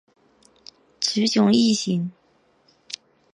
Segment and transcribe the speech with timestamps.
[0.99, 2.11] 雌雄异型。